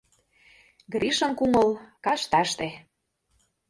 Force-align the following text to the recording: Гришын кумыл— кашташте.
Гришын 0.93 1.31
кумыл— 1.39 1.69
кашташте. 2.05 2.67